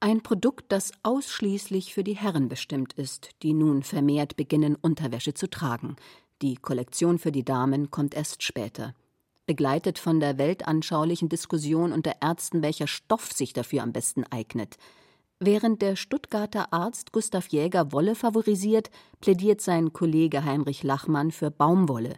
Ein 0.00 0.22
Produkt, 0.22 0.66
das 0.68 0.92
ausschließlich 1.02 1.92
für 1.92 2.04
die 2.04 2.16
Herren 2.16 2.48
bestimmt 2.48 2.92
ist, 2.92 3.30
die 3.42 3.52
nun 3.52 3.82
vermehrt 3.82 4.37
beginnen, 4.37 4.76
Unterwäsche 4.80 5.34
zu 5.34 5.50
tragen. 5.50 5.96
Die 6.40 6.57
Kollektion 6.57 7.18
für 7.18 7.33
die 7.33 7.45
Damen 7.45 7.90
kommt 7.90 8.14
erst 8.14 8.45
später. 8.45 8.95
Begleitet 9.47 9.99
von 9.99 10.21
der 10.21 10.38
weltanschaulichen 10.38 11.28
Diskussion 11.28 11.92
unter 11.92 12.16
Ärzten, 12.21 12.62
welcher 12.62 12.87
Stoff 12.87 13.33
sich 13.33 13.52
dafür 13.52 13.83
am 13.83 13.92
besten 13.92 14.25
eignet. 14.25 14.76
Während 15.40 15.83
der 15.83 15.97
Stuttgarter 15.97 16.73
Arzt 16.73 17.12
Gustav 17.12 17.49
Jäger 17.49 17.92
Wolle 17.92 18.14
favorisiert, 18.14 18.90
plädiert 19.21 19.61
sein 19.61 19.92
Kollege 19.92 20.45
Heinrich 20.45 20.85
Lachmann 20.85 21.33
für 21.33 21.50
Baumwolle, 21.50 22.14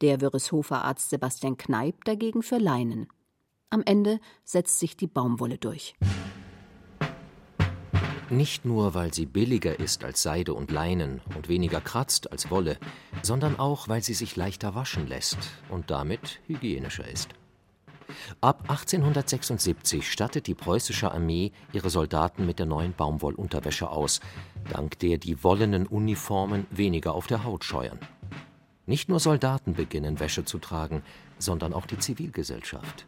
der 0.00 0.20
Wörishofer 0.20 0.84
Arzt 0.84 1.08
Sebastian 1.08 1.56
Kneip 1.56 2.04
dagegen 2.04 2.42
für 2.42 2.58
Leinen. 2.58 3.06
Am 3.70 3.82
Ende 3.84 4.20
setzt 4.44 4.78
sich 4.78 4.96
die 4.96 5.06
Baumwolle 5.06 5.56
durch. 5.56 5.94
Nicht 8.34 8.64
nur, 8.64 8.94
weil 8.94 9.14
sie 9.14 9.26
billiger 9.26 9.78
ist 9.78 10.02
als 10.02 10.22
Seide 10.22 10.54
und 10.54 10.72
Leinen 10.72 11.20
und 11.36 11.48
weniger 11.48 11.80
kratzt 11.80 12.32
als 12.32 12.50
Wolle, 12.50 12.78
sondern 13.22 13.60
auch, 13.60 13.86
weil 13.86 14.02
sie 14.02 14.14
sich 14.14 14.34
leichter 14.34 14.74
waschen 14.74 15.06
lässt 15.06 15.38
und 15.68 15.92
damit 15.92 16.40
hygienischer 16.48 17.06
ist. 17.06 17.28
Ab 18.40 18.64
1876 18.66 20.10
stattet 20.10 20.48
die 20.48 20.56
preußische 20.56 21.12
Armee 21.12 21.52
ihre 21.72 21.90
Soldaten 21.90 22.44
mit 22.44 22.58
der 22.58 22.66
neuen 22.66 22.92
Baumwollunterwäsche 22.92 23.88
aus, 23.88 24.18
dank 24.68 24.98
der 24.98 25.18
die 25.18 25.44
wollenen 25.44 25.86
Uniformen 25.86 26.66
weniger 26.72 27.14
auf 27.14 27.28
der 27.28 27.44
Haut 27.44 27.62
scheuern. 27.62 28.00
Nicht 28.86 29.08
nur 29.08 29.20
Soldaten 29.20 29.74
beginnen 29.74 30.18
Wäsche 30.18 30.44
zu 30.44 30.58
tragen, 30.58 31.04
sondern 31.38 31.72
auch 31.72 31.86
die 31.86 31.98
Zivilgesellschaft. 31.98 33.06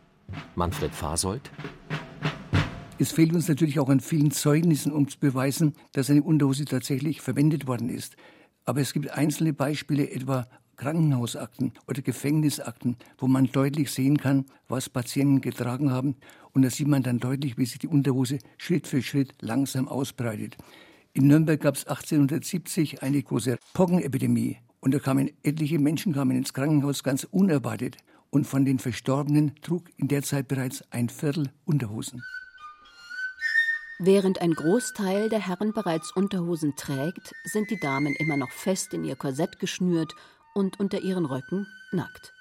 Manfred 0.55 0.95
Fasold 0.95 1.51
es 2.99 3.13
fehlt 3.13 3.35
uns 3.35 3.49
natürlich 3.49 3.79
auch 3.79 3.91
an 3.91 4.01
vielen 4.01 4.31
Zeugnissen, 4.31 4.91
um 4.91 5.07
zu 5.09 5.19
beweisen, 5.19 5.75
dass 5.93 6.09
eine 6.09 6.23
Unterhose 6.23 6.65
tatsächlich 6.65 7.21
verwendet 7.21 7.67
worden 7.67 7.91
ist. 7.91 8.17
Aber 8.65 8.81
es 8.81 8.93
gibt 8.93 9.11
einzelne 9.11 9.53
Beispiele, 9.53 10.11
etwa 10.11 10.47
Krankenhausakten 10.77 11.73
oder 11.87 12.03
Gefängnisakten, 12.03 12.97
wo 13.19 13.27
man 13.27 13.47
deutlich 13.47 13.91
sehen 13.91 14.17
kann, 14.17 14.47
was 14.69 14.89
Patienten 14.89 15.41
getragen 15.41 15.91
haben. 15.91 16.17
Und 16.53 16.63
da 16.63 16.71
sieht 16.71 16.89
man 16.89 17.03
dann 17.03 17.19
deutlich, 17.19 17.59
wie 17.59 17.67
sich 17.67 17.79
die 17.79 17.89
Unterhose 17.89 18.39
Schritt 18.57 18.87
für 18.87 19.03
Schritt 19.03 19.35
langsam 19.41 19.89
ausbreitet. 19.89 20.57
In 21.13 21.27
Nürnberg 21.27 21.61
gab 21.61 21.77
es 21.77 21.87
1870 21.87 23.03
eine 23.03 23.23
große 23.23 23.59
Pockenepidemie. 23.75 24.59
Und 24.81 24.95
da 24.95 24.99
kamen 24.99 25.31
etliche 25.43 25.79
Menschen 25.79 26.13
kamen 26.13 26.37
ins 26.37 26.53
Krankenhaus 26.53 27.03
ganz 27.03 27.25
unerwartet. 27.25 27.99
Und 28.31 28.47
von 28.47 28.65
den 28.65 28.79
Verstorbenen 28.79 29.53
trug 29.63 29.85
in 29.97 30.09
der 30.09 30.23
Zeit 30.23 30.49
bereits 30.49 30.83
ein 30.91 31.09
Viertel 31.09 31.51
Unterhosen. 31.65 32.23
Während 33.99 34.43
ein 34.43 34.53
Großteil 34.53 35.31
der 35.31 35.39
Herren 35.39 35.73
bereits 35.73 36.13
Unterhosen 36.13 36.77
trägt, 36.77 37.35
sind 37.45 37.71
die 37.71 37.81
Damen 37.81 38.15
immer 38.15 38.37
noch 38.37 38.51
fest 38.51 38.93
in 38.93 39.05
ihr 39.05 39.17
Korsett 39.17 39.59
geschnürt 39.59 40.13
und 40.55 40.79
unter 40.79 41.01
ihren 41.01 41.25
Röcken 41.25 41.67
nackt. 41.93 42.35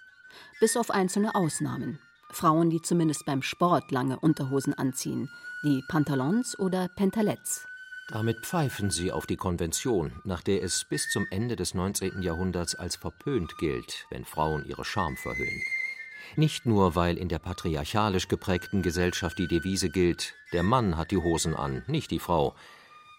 Bis 0.60 0.76
auf 0.76 0.92
einzelne 0.92 1.34
Ausnahmen. 1.34 2.00
Frauen, 2.30 2.70
die 2.70 2.82
zumindest 2.82 3.26
beim 3.26 3.42
Sport 3.42 3.92
lange 3.92 4.20
Unterhosen 4.20 4.74
anziehen, 4.74 5.30
wie 5.64 5.82
Pantalons 5.88 6.60
oder 6.60 6.90
Pentalettes. 6.90 7.66
Damit 8.10 8.46
pfeifen 8.46 8.92
sie 8.92 9.14
auf 9.14 9.26
die 9.26 9.38
Konvention, 9.38 10.22
nach 10.26 10.44
der 10.44 10.62
es 10.62 10.84
bis 10.84 11.10
zum 11.10 11.26
Ende 11.32 11.56
des 11.56 11.74
19. 11.74 12.22
Jahrhunderts 12.22 12.76
als 12.76 12.98
verpönt 12.98 13.58
gilt, 13.58 14.06
wenn 14.10 14.26
Frauen 14.26 14.66
ihre 14.66 14.84
Scham 14.84 15.16
verhüllen. 15.16 15.62
Nicht 16.36 16.66
nur, 16.66 16.96
weil 16.96 17.18
in 17.18 17.30
der 17.30 17.40
patriarchalisch 17.40 18.28
geprägten 18.28 18.82
Gesellschaft 18.82 19.38
die 19.40 19.48
Devise 19.48 19.90
gilt, 19.90 20.34
der 20.54 20.64
Mann 20.64 20.98
hat 20.98 21.12
die 21.12 21.18
Hosen 21.18 21.56
an, 21.56 21.84
nicht 21.88 22.12
die 22.12 22.20
Frau, 22.20 22.56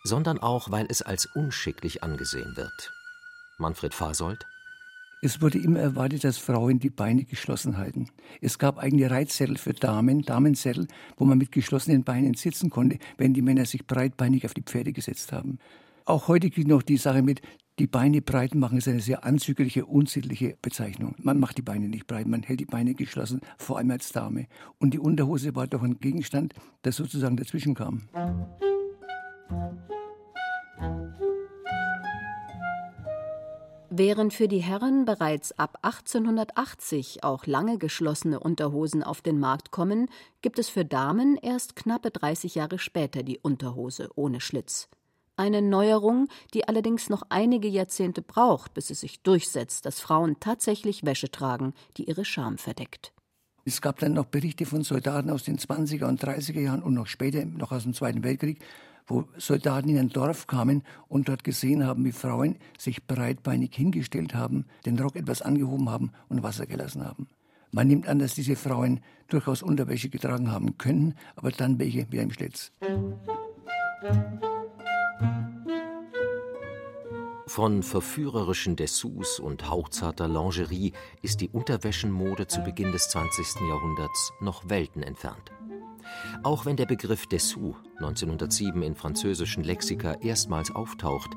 sondern 0.05 0.39
auch, 0.39 0.71
weil 0.71 0.87
es 0.89 1.03
als 1.03 1.27
unschicklich 1.27 2.03
angesehen 2.03 2.57
wird. 2.57 2.93
Manfred 3.59 3.95
Fasold 3.95 4.47
es 5.23 5.41
wurde 5.41 5.59
immer 5.59 5.81
erwartet, 5.81 6.25
dass 6.25 6.37
Frauen 6.37 6.79
die 6.79 6.91
Beine 6.91 7.25
geschlossen 7.25 7.79
halten. 7.79 8.11
Es 8.43 8.59
gab 8.59 8.79
eigene 8.79 9.11
Reitsättel 9.11 9.57
für 9.57 9.73
Damen, 9.73 10.23
Damensättel, 10.23 10.87
wo 11.17 11.25
man 11.25 11.39
mit 11.39 11.53
geschlossenen 11.53 12.05
Beinen 12.05 12.35
sitzen 12.35 12.69
konnte, 12.69 12.99
wenn 13.17 13.33
die 13.33 13.43
Männer 13.43 13.65
sich 13.65 13.87
breitbeinig 13.87 14.45
auf 14.45 14.53
die 14.53 14.63
Pferde 14.63 14.93
gesetzt 14.93 15.33
haben. 15.33 15.59
Auch 16.09 16.29
heute 16.29 16.51
kriegt 16.51 16.69
noch 16.69 16.83
die 16.83 16.99
Sache 16.99 17.21
mit, 17.21 17.43
die 17.81 17.89
Beine 17.89 18.23
breit 18.23 18.55
machen 18.55 18.79
ist 18.79 18.87
eine 18.87 19.01
sehr 19.01 19.25
anzügliche, 19.25 19.87
unsittliche 19.87 20.57
Bezeichnung. 20.63 21.17
Man 21.19 21.41
macht 21.41 21.59
die 21.59 21.63
Beine 21.63 21.89
nicht 21.89 22.07
breit, 22.07 22.29
man 22.29 22.45
hält 22.45 22.61
die 22.61 22.65
Beine 22.65 22.95
geschlossen, 22.95 23.41
vor 23.59 23.79
allem 23.79 23.91
als 23.91 24.13
Dame. 24.13 24.47
Und 24.79 24.95
die 24.95 25.01
Unterhose 25.01 25.57
war 25.57 25.67
doch 25.67 25.83
ein 25.83 25.99
Gegenstand, 25.99 26.55
der 26.85 26.93
sozusagen 26.93 27.37
dazwischen 27.37 27.75
kam. 27.75 28.09
Während 33.91 34.33
für 34.33 34.47
die 34.47 34.63
Herren 34.63 35.07
bereits 35.07 35.59
ab 35.59 35.79
1880 35.83 37.25
auch 37.25 37.47
lange 37.47 37.79
geschlossene 37.79 38.39
Unterhosen 38.39 39.03
auf 39.03 39.23
den 39.23 39.41
Markt 39.41 39.73
kommen, 39.73 40.09
gibt 40.41 40.61
es 40.61 40.69
für 40.69 40.85
Damen 40.85 41.37
erst 41.37 41.75
knappe 41.75 42.13
30 42.13 42.55
Jahre 42.55 42.79
später 42.79 43.25
die 43.25 43.41
Unterhose 43.41 44.09
ohne 44.15 44.41
Schlitz. 44.41 44.89
Eine 45.39 45.61
Neuerung, 45.61 46.29
die 46.55 46.67
allerdings 46.67 47.11
noch 47.11 47.23
einige 47.29 47.69
Jahrzehnte 47.69 48.23
braucht, 48.23 48.73
bis 48.73 48.89
es 48.89 49.01
sich 49.01 49.21
durchsetzt, 49.21 49.85
dass 49.85 50.01
Frauen 50.01 50.37
tatsächlich 50.41 51.05
Wäsche 51.05 51.31
tragen, 51.31 51.75
die 51.99 52.09
ihre 52.09 52.25
Scham 52.25 52.57
verdeckt. 52.57 53.13
Es 53.67 53.83
gab 53.83 53.99
dann 53.99 54.15
noch 54.15 54.25
Berichte 54.25 54.65
von 54.65 54.83
Soldaten 54.83 55.29
aus 55.29 55.45
den 55.45 55.59
20er 55.59 56.07
und 56.07 56.25
30er 56.25 56.61
Jahren 56.61 56.83
und 56.83 56.95
noch 56.95 57.07
später, 57.07 57.45
noch 57.45 57.71
aus 57.71 57.83
dem 57.83 57.93
Zweiten 57.93 58.25
Weltkrieg, 58.25 58.65
wo 59.07 59.25
Soldaten 59.37 59.91
in 59.91 59.99
ein 59.99 60.09
Dorf 60.09 60.47
kamen 60.47 60.83
und 61.07 61.29
dort 61.29 61.45
gesehen 61.45 61.87
haben, 61.87 62.07
wie 62.07 62.13
Frauen 62.13 62.57
sich 62.79 63.07
breitbeinig 63.07 63.75
hingestellt 63.75 64.35
haben, 64.35 64.65
den 64.87 64.99
Rock 64.99 65.17
etwas 65.17 65.43
angehoben 65.43 65.91
haben 65.91 66.13
und 66.31 66.43
Wasser 66.45 66.65
gelassen 66.65 67.05
haben. 67.05 67.29
Man 67.73 67.89
nimmt 67.89 68.09
an, 68.09 68.19
dass 68.19 68.35
diese 68.35 68.57
Frauen 68.57 69.01
durchaus 69.29 69.63
Unterwäsche 69.63 70.09
getragen 70.09 70.51
haben 70.51 70.79
können, 70.79 71.15
aber 71.35 71.51
dann 71.51 71.79
welche 71.79 72.07
wie 72.11 72.19
im 72.19 72.33
Schlitz. 72.33 72.73
Von 77.47 77.83
verführerischen 77.83 78.77
Dessous 78.77 79.41
und 79.41 79.71
hauchzarter 79.71 80.29
Lingerie 80.29 80.93
ist 81.23 81.41
die 81.41 81.49
Unterwäschenmode 81.49 82.49
zu 82.49 82.61
Beginn 82.61 82.93
des 82.93 83.09
20. 83.09 83.63
Jahrhunderts 83.69 84.33
noch 84.41 84.69
Welten 84.69 85.03
entfernt. 85.03 85.53
Auch 86.43 86.67
wenn 86.67 86.77
der 86.77 86.87
Begriff 86.87 87.27
Dessous 87.27 87.77
1907 87.97 88.83
in 88.83 88.95
französischen 88.95 89.65
Lexika 89.65 90.15
erstmals 90.21 90.71
auftaucht, 90.71 91.31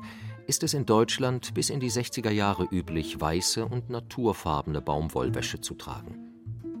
ist 0.46 0.62
es 0.62 0.74
in 0.74 0.84
Deutschland 0.84 1.54
bis 1.54 1.70
in 1.70 1.80
die 1.80 1.90
60er 1.90 2.30
Jahre 2.30 2.64
üblich, 2.70 3.20
weiße 3.20 3.64
und 3.64 3.88
naturfarbene 3.88 4.82
Baumwollwäsche 4.82 5.60
zu 5.60 5.74
tragen. 5.74 6.18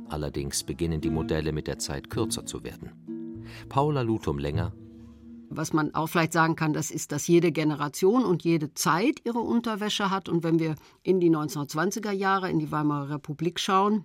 Allerdings 0.08 0.64
beginnen 0.64 1.00
die 1.00 1.08
Modelle 1.08 1.52
mit 1.52 1.66
der 1.68 1.78
Zeit 1.78 2.10
kürzer 2.10 2.44
zu 2.44 2.64
werden. 2.64 3.46
Paula 3.68 4.02
Lutum-Länger 4.02 4.72
was 5.50 5.72
man 5.72 5.94
auch 5.94 6.06
vielleicht 6.06 6.32
sagen 6.32 6.56
kann, 6.56 6.72
das 6.72 6.90
ist, 6.90 7.12
dass 7.12 7.26
jede 7.26 7.52
Generation 7.52 8.24
und 8.24 8.44
jede 8.44 8.72
Zeit 8.72 9.20
ihre 9.24 9.40
Unterwäsche 9.40 10.08
hat. 10.08 10.28
Und 10.28 10.44
wenn 10.44 10.58
wir 10.58 10.76
in 11.02 11.20
die 11.20 11.30
1920er 11.30 12.12
Jahre, 12.12 12.48
in 12.48 12.60
die 12.60 12.70
Weimarer 12.70 13.10
Republik 13.10 13.58
schauen, 13.58 14.04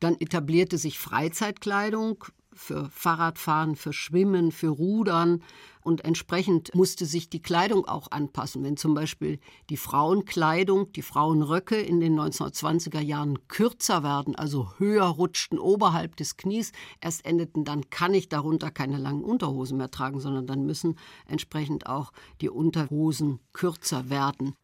dann 0.00 0.16
etablierte 0.20 0.78
sich 0.78 0.98
Freizeitkleidung, 0.98 2.24
für 2.54 2.90
Fahrradfahren, 2.90 3.76
für 3.76 3.94
Schwimmen, 3.94 4.52
für 4.52 4.68
Rudern. 4.68 5.42
Und 5.82 6.04
entsprechend 6.04 6.74
musste 6.74 7.06
sich 7.06 7.28
die 7.28 7.42
Kleidung 7.42 7.86
auch 7.86 8.10
anpassen. 8.10 8.62
Wenn 8.62 8.76
zum 8.76 8.94
Beispiel 8.94 9.38
die 9.68 9.76
Frauenkleidung, 9.76 10.92
die 10.92 11.02
Frauenröcke 11.02 11.76
in 11.76 12.00
den 12.00 12.18
1920er 12.18 13.00
Jahren 13.00 13.48
kürzer 13.48 14.02
werden, 14.02 14.36
also 14.36 14.70
höher 14.78 15.06
rutschten 15.06 15.58
oberhalb 15.58 16.16
des 16.16 16.36
Knies, 16.36 16.72
erst 17.00 17.24
endeten, 17.24 17.64
dann 17.64 17.90
kann 17.90 18.14
ich 18.14 18.28
darunter 18.28 18.70
keine 18.70 18.98
langen 18.98 19.24
Unterhosen 19.24 19.78
mehr 19.78 19.90
tragen, 19.90 20.20
sondern 20.20 20.46
dann 20.46 20.64
müssen 20.64 20.96
entsprechend 21.26 21.86
auch 21.86 22.12
die 22.40 22.48
Unterhosen 22.48 23.40
kürzer 23.52 24.08
werden. 24.08 24.54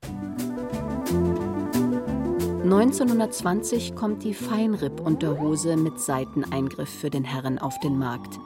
1920 2.70 3.94
kommt 3.94 4.24
die 4.24 4.34
Feinripp-Unterhose 4.34 5.78
mit 5.78 5.98
Seiteneingriff 5.98 6.90
für 6.90 7.08
den 7.08 7.24
Herren 7.24 7.58
auf 7.58 7.78
den 7.80 7.98
Markt. 7.98 8.38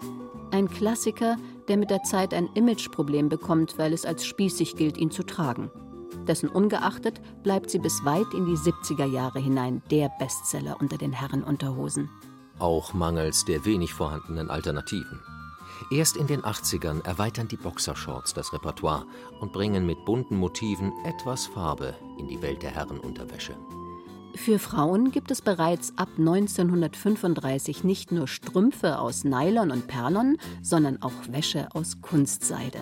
Ein 0.53 0.69
Klassiker, 0.69 1.39
der 1.69 1.77
mit 1.77 1.91
der 1.91 2.03
Zeit 2.03 2.35
ein 2.35 2.49
Imageproblem 2.55 3.29
bekommt, 3.29 3.79
weil 3.79 3.93
es 3.93 4.05
als 4.05 4.25
spießig 4.25 4.77
gilt, 4.77 4.97
ihn 4.97 5.11
zu 5.11 5.25
tragen. 5.25 5.71
Dessen 6.27 6.49
ungeachtet 6.49 7.21
bleibt 7.43 7.71
sie 7.71 7.79
bis 7.79 8.05
weit 8.05 8.33
in 8.35 8.47
die 8.47 8.57
70er 8.57 9.07
Jahre 9.07 9.41
hinein 9.41 9.83
der 9.91 10.11
Bestseller 10.19 10.77
unter 10.81 10.99
den 10.99 11.13
Herrenunterhosen. 11.13 12.11
Auch 12.59 12.95
mangels 12.95 13.45
der 13.45 13.65
wenig 13.65 13.93
vorhandenen 13.93 14.51
Alternativen. 14.51 15.21
Erst 15.91 16.17
in 16.17 16.27
den 16.27 16.43
80ern 16.43 17.05
erweitern 17.05 17.49
die 17.49 17.57
Boxershorts 17.57 18.35
das 18.35 18.53
Repertoire 18.53 19.05
und 19.41 19.53
bringen 19.53 19.85
mit 19.85 20.05
bunten 20.05 20.37
Motiven 20.37 20.93
etwas 21.05 21.47
Farbe 21.47 21.95
in 22.19 22.29
die 22.29 22.41
Welt 22.41 22.63
der 22.63 22.71
Herrenunterwäsche. 22.71 23.57
Für 24.35 24.59
Frauen 24.59 25.11
gibt 25.11 25.31
es 25.31 25.43
bereits 25.43 25.93
ab 25.97 26.09
1935 26.19 27.85
nicht 27.85 28.13
nur 28.13 28.27
Strümpfe 28.27 28.99
aus 28.99 29.25
Nylon 29.25 29.71
und 29.71 29.87
Perlon, 29.87 30.39
sondern 30.63 31.03
auch 31.03 31.13
Wäsche 31.29 31.69
aus 31.75 32.01
Kunstseide. 32.01 32.81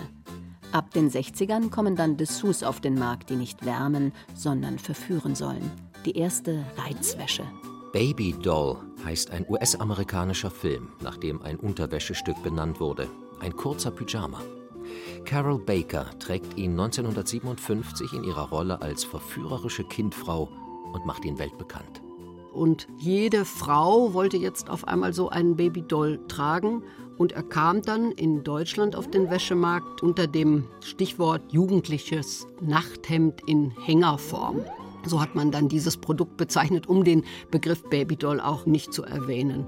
Ab 0.71 0.91
den 0.91 1.09
60ern 1.11 1.69
kommen 1.69 1.97
dann 1.97 2.15
Dessous 2.15 2.63
auf 2.63 2.79
den 2.79 2.95
Markt, 2.95 3.29
die 3.29 3.35
nicht 3.35 3.65
wärmen, 3.65 4.13
sondern 4.33 4.79
verführen 4.79 5.35
sollen. 5.35 5.69
Die 6.05 6.17
erste 6.17 6.65
Reizwäsche. 6.77 7.43
Baby 7.91 8.33
Doll 8.41 8.77
heißt 9.03 9.31
ein 9.31 9.45
US-amerikanischer 9.49 10.49
Film, 10.49 10.87
nach 11.01 11.17
dem 11.17 11.41
ein 11.41 11.57
Unterwäschestück 11.57 12.41
benannt 12.41 12.79
wurde. 12.79 13.09
Ein 13.41 13.55
kurzer 13.55 13.91
Pyjama. 13.91 14.41
Carol 15.25 15.59
Baker 15.59 16.05
trägt 16.19 16.57
ihn 16.57 16.71
1957 16.71 18.13
in 18.13 18.23
ihrer 18.23 18.49
Rolle 18.49 18.81
als 18.81 19.03
verführerische 19.03 19.83
Kindfrau 19.83 20.49
und 20.93 21.05
macht 21.05 21.25
ihn 21.25 21.39
weltbekannt. 21.39 22.01
Und 22.53 22.87
jede 22.97 23.45
Frau 23.45 24.13
wollte 24.13 24.37
jetzt 24.37 24.69
auf 24.69 24.87
einmal 24.87 25.13
so 25.13 25.29
einen 25.29 25.55
Babydoll 25.55 26.19
tragen. 26.27 26.83
Und 27.17 27.31
er 27.33 27.43
kam 27.43 27.81
dann 27.81 28.11
in 28.11 28.43
Deutschland 28.43 28.95
auf 28.95 29.09
den 29.09 29.29
Wäschemarkt 29.29 30.01
unter 30.03 30.27
dem 30.27 30.67
Stichwort 30.81 31.41
jugendliches 31.51 32.47
Nachthemd 32.59 33.41
in 33.47 33.71
Hängerform. 33.85 34.65
So 35.05 35.21
hat 35.21 35.35
man 35.35 35.51
dann 35.51 35.69
dieses 35.69 35.97
Produkt 35.97 36.37
bezeichnet, 36.37 36.87
um 36.87 37.03
den 37.03 37.23
Begriff 37.49 37.83
Babydoll 37.89 38.39
auch 38.39 38.65
nicht 38.65 38.93
zu 38.93 39.03
erwähnen. 39.03 39.65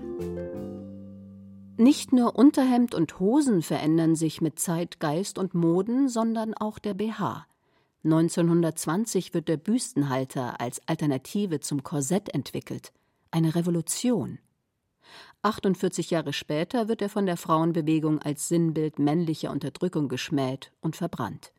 Nicht 1.78 2.14
nur 2.14 2.36
Unterhemd 2.36 2.94
und 2.94 3.20
Hosen 3.20 3.62
verändern 3.62 4.16
sich 4.16 4.42
mit 4.42 4.60
Zeit, 4.60 5.00
Geist 5.00 5.40
und 5.40 5.56
Moden, 5.56 6.08
sondern 6.08 6.54
auch 6.54 6.78
der 6.78 6.94
BH. 6.94 7.48
1920 8.04 9.34
wird 9.34 9.48
der 9.48 9.58
Büstenhalter 9.58 10.60
als 10.60 10.82
Alternative 10.88 11.62
zum 11.62 11.84
Korsett 11.84 12.34
entwickelt. 12.34 12.92
Eine 13.32 13.56
Revolution. 13.56 14.39
48 15.42 16.10
Jahre 16.10 16.34
später 16.34 16.88
wird 16.88 17.02
er 17.02 17.10
von 17.10 17.26
der 17.26 17.38
Frauenbewegung 17.38 18.20
als 18.20 18.48
Sinnbild 18.48 19.00
männlicher 19.00 19.52
Unterdrückung 19.52 20.10
geschmäht 20.10 20.72
und 20.82 20.96
verbrannt. 20.96 21.54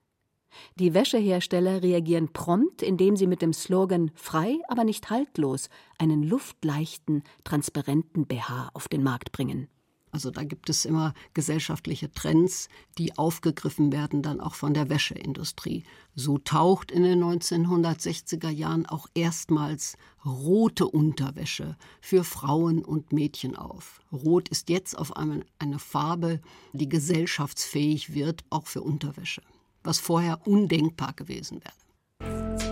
Die 0.77 0.95
Wäschehersteller 0.95 1.83
reagieren 1.83 2.33
prompt, 2.33 2.83
indem 2.83 3.17
sie 3.17 3.27
mit 3.27 3.43
dem 3.43 3.53
Slogan 3.53 4.11
frei, 4.15 4.59
aber 4.69 4.85
nicht 4.85 5.11
haltlos 5.11 5.69
einen 5.99 6.23
luftleichten, 6.23 7.25
transparenten 7.45 8.27
BH 8.27 8.71
auf 8.75 8.89
den 8.89 9.03
Markt 9.03 9.33
bringen. 9.33 9.69
Also 10.15 10.31
da 10.31 10.45
gibt 10.45 10.71
es 10.71 10.85
immer 10.85 11.13
gesellschaftliche 11.35 12.09
Trends, 12.13 12.69
die 12.99 13.19
aufgegriffen 13.19 13.91
werden 13.91 14.23
dann 14.23 14.41
auch 14.41 14.55
von 14.55 14.73
der 14.73 14.89
Wäscheindustrie. 14.89 15.83
So 16.15 16.39
taucht 16.39 16.93
in 16.93 17.03
den 17.03 17.21
1960er 17.21 18.49
Jahren 18.49 18.87
auch 18.87 19.09
erstmals 19.15 19.97
rote 20.25 20.87
Unterwäsche 20.87 21.77
für 22.01 22.23
Frauen 22.23 22.85
und 22.85 23.13
Mädchen 23.13 23.57
auf. 23.57 24.03
Rot 24.13 24.49
ist 24.51 24.71
jetzt 24.71 24.97
auf 24.97 25.17
einmal 25.17 25.45
eine 25.59 25.81
Farbe, 25.81 26.41
die 26.73 26.89
gesellschaftsfähig 26.89 28.15
wird, 28.15 28.45
auch 28.51 28.69
für 28.69 28.83
Unterwäsche, 28.83 29.43
was 29.83 29.99
vorher 29.99 30.47
undenkbar 30.47 31.13
gewesen 31.15 31.61
wäre. 31.61 32.64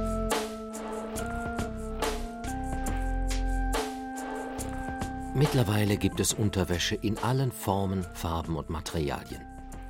Mittlerweile 5.35 5.97
gibt 5.97 6.21
es 6.21 6.35
Unterwäsche 6.35 6.95
in 6.95 7.17
allen 7.17 7.53
Formen, 7.53 8.05
Farben 8.13 8.55
und 8.55 8.69
Materialien. 8.69 9.41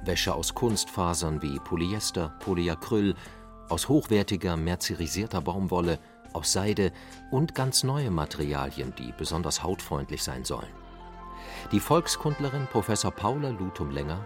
Wäsche 0.05 0.35
aus 0.35 0.55
Kunstfasern 0.55 1.43
wie 1.43 1.59
Polyester, 1.59 2.33
Polyacryl, 2.39 3.17
aus 3.69 3.89
hochwertiger, 3.89 4.57
mercerisierter 4.57 5.41
Baumwolle, 5.41 5.99
aus 6.33 6.53
Seide 6.53 6.93
und 7.33 7.57
ganz 7.57 7.83
neue 7.83 8.13
Materialien, 8.13 8.95
die 8.97 9.13
besonders 9.19 9.65
hautfreundlich 9.65 10.23
sein 10.23 10.45
sollen. 10.45 10.73
Die 11.73 11.81
Volkskundlerin 11.81 12.69
Professor 12.69 13.11
Paula 13.11 13.49
Lutum-Länger 13.49 14.25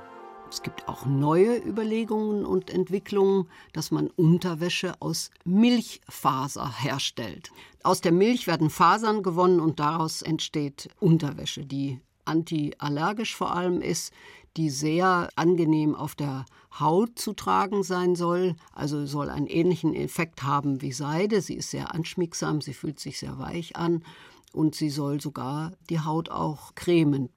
es 0.51 0.63
gibt 0.63 0.89
auch 0.89 1.07
neue 1.07 1.57
Überlegungen 1.57 2.45
und 2.47 2.71
Entwicklungen, 2.71 3.49
dass 3.73 3.91
man 3.91 4.09
Unterwäsche 4.09 4.95
aus 5.01 5.31
Milchfaser 5.45 6.73
herstellt. 6.79 7.51
Aus 7.83 8.01
der 8.01 8.13
Milch 8.13 8.47
werden 8.47 8.71
Fasern 8.71 9.23
gewonnen 9.23 9.61
und 9.61 9.81
daraus 9.81 10.23
entsteht 10.23 10.89
Unterwäsche, 11.01 11.65
die 11.65 12.01
antiallergisch 12.25 13.35
vor 13.35 13.55
allem 13.55 13.81
ist, 13.81 14.13
die 14.57 14.71
sehr 14.71 15.29
angenehm 15.37 15.95
auf 15.95 16.15
der 16.15 16.47
Haut 16.79 17.19
zu 17.19 17.33
tragen 17.33 17.83
sein 17.83 18.15
soll. 18.17 18.57
Also 18.73 19.07
soll 19.07 19.31
einen 19.31 19.47
ähnlichen 19.47 19.95
Effekt 19.95 20.43
haben 20.43 20.81
wie 20.81 20.93
Seide. 20.93 21.41
Sie 21.41 21.55
ist 21.55 21.71
sehr 21.71 21.95
anschmiegsam, 21.95 22.61
sie 22.61 22.75
fühlt 22.75 22.99
sich 22.99 23.19
sehr 23.19 23.39
weich 23.39 23.77
an 23.77 24.03
und 24.53 24.75
sie 24.75 24.91
soll 24.91 25.21
sogar 25.21 25.73
die 25.91 26.01
Haut 26.01 26.31
auch 26.31 26.75
cremen. 26.75 27.29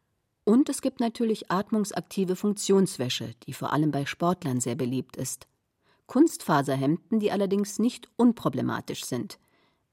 Und 0.50 0.68
es 0.68 0.82
gibt 0.82 1.00
natürlich 1.00 1.52
atmungsaktive 1.52 2.36
Funktionswäsche, 2.36 3.36
die 3.46 3.54
vor 3.54 3.72
allem 3.72 3.92
bei 3.92 4.08
Sportlern 4.08 4.60
sehr 4.60 4.74
beliebt 4.74 5.16
ist. 5.16 5.48
Kunstfaserhemden, 6.08 7.20
die 7.20 7.32
allerdings 7.32 7.78
nicht 7.78 8.10
unproblematisch 8.16 9.06
sind. 9.06 9.38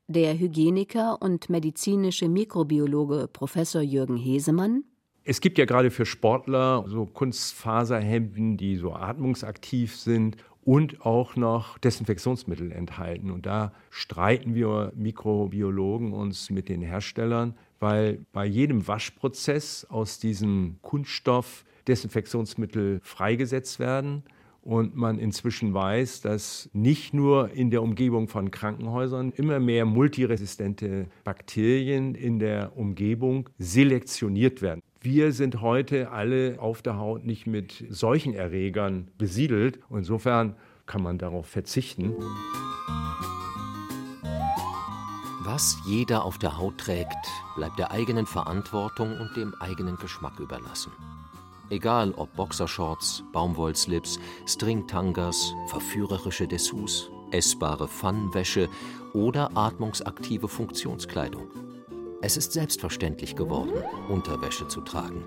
Der 0.07 0.39
Hygieniker 0.39 1.21
und 1.21 1.51
medizinische 1.51 2.31
Mikrobiologe 2.31 3.29
Professor 3.31 3.83
Jürgen 3.83 4.17
Hesemann 4.17 4.85
es 5.29 5.41
gibt 5.41 5.59
ja 5.59 5.65
gerade 5.65 5.91
für 5.91 6.07
Sportler 6.07 6.85
so 6.87 7.05
Kunstfaserhemden, 7.05 8.57
die 8.57 8.77
so 8.77 8.93
atmungsaktiv 8.93 9.97
sind 9.97 10.37
und 10.65 11.05
auch 11.05 11.35
noch 11.35 11.79
Desinfektionsmittel 11.79 12.71
enthalten. 12.71 13.33
Und 13.33 13.45
da 13.45 13.73
streiten 13.91 14.55
wir 14.55 14.93
Mikrobiologen 14.95 16.13
uns 16.13 16.51
mit 16.51 16.69
den 16.69 16.81
Herstellern, 16.81 17.57
weil 17.81 18.25
bei 18.33 18.47
jedem 18.47 18.87
Waschprozess 18.87 19.87
aus 19.89 20.19
diesem 20.19 20.77
Kunststoff 20.83 21.65
Desinfektionsmittel 21.89 23.01
freigesetzt 23.03 23.79
werden 23.79 24.25
und 24.67 24.97
man 24.97 25.19
inzwischen 25.21 25.73
weiß, 25.75 26.23
dass 26.23 26.69
nicht 26.73 27.15
nur 27.15 27.53
in 27.53 27.71
der 27.71 27.83
Umgebung 27.83 28.27
von 28.27 28.51
Krankenhäusern 28.51 29.33
immer 29.37 29.61
mehr 29.61 29.85
multiresistente 29.85 31.07
Bakterien 31.23 32.17
in 32.17 32.41
der 32.41 32.77
Umgebung 32.77 33.49
selektioniert 33.59 34.63
werden. 34.63 34.83
Wir 35.01 35.31
sind 35.31 35.61
heute 35.61 36.11
alle 36.11 36.57
auf 36.59 36.83
der 36.83 36.99
Haut 36.99 37.25
nicht 37.25 37.47
mit 37.47 37.85
solchen 37.91 38.35
Erregern 38.35 39.09
besiedelt. 39.19 39.79
Insofern 39.89 40.57
kann 40.87 41.03
man 41.03 41.19
darauf 41.19 41.47
verzichten. 41.47 42.13
Was 45.57 45.79
jeder 45.87 46.23
auf 46.27 46.37
der 46.37 46.59
Haut 46.59 46.77
trägt, 46.77 47.17
bleibt 47.55 47.79
der 47.79 47.91
eigenen 47.91 48.27
Verantwortung 48.27 49.19
und 49.19 49.35
dem 49.39 49.55
eigenen 49.59 49.97
Geschmack 49.97 50.39
überlassen. 50.39 50.93
Egal 51.71 52.13
ob 52.19 52.37
Boxershorts, 52.37 53.25
Baumwollslips, 53.33 54.21
Stringtangas, 54.45 55.55
verführerische 55.69 56.47
Dessous, 56.47 57.11
essbare 57.31 57.89
Pfannenwäsche 57.89 58.69
oder 59.15 59.51
atmungsaktive 59.57 60.47
Funktionskleidung. 60.47 61.47
Es 62.21 62.37
ist 62.37 62.53
selbstverständlich 62.53 63.35
geworden, 63.35 63.83
Unterwäsche 64.11 64.69
zu 64.69 64.83
tragen. 64.83 65.25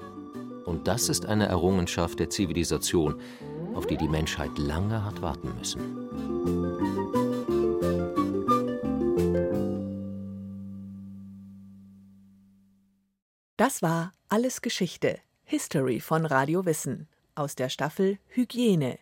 Und 0.63 0.87
das 0.87 1.09
ist 1.09 1.25
eine 1.25 1.47
Errungenschaft 1.47 2.19
der 2.19 2.29
Zivilisation, 2.29 3.19
auf 3.73 3.87
die 3.87 3.97
die 3.97 4.07
Menschheit 4.07 4.55
lange 4.59 5.03
hat 5.03 5.23
warten 5.23 5.55
müssen. 5.57 7.17
Das 13.59 13.81
war 13.81 14.13
Alles 14.29 14.61
Geschichte 14.61 15.19
History 15.43 15.99
von 15.99 16.25
Radio 16.25 16.65
Wissen 16.65 17.09
aus 17.35 17.55
der 17.55 17.67
Staffel 17.67 18.17
Hygiene. 18.29 18.99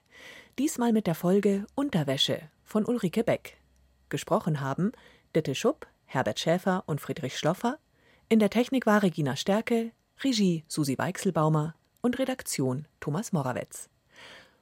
Diesmal 0.57 0.93
mit 0.93 1.05
der 1.05 1.13
Folge 1.13 1.67
Unterwäsche 1.75 2.41
von 2.63 2.83
Ulrike 2.83 3.23
Beck. 3.23 3.59
Gesprochen 4.09 4.59
haben 4.59 4.93
Ditte 5.35 5.53
Schupp, 5.53 5.85
Herbert 6.05 6.39
Schäfer 6.39 6.83
und 6.87 6.99
Friedrich 6.99 7.37
Schloffer. 7.37 7.77
In 8.29 8.39
der 8.39 8.49
Technik 8.49 8.87
war 8.87 9.03
Regina 9.03 9.35
Stärke, 9.35 9.91
Regie 10.23 10.65
Susi 10.67 10.97
Weichselbaumer 10.97 11.75
und 12.01 12.17
Redaktion 12.17 12.87
Thomas 12.99 13.31
Morawetz. 13.33 13.89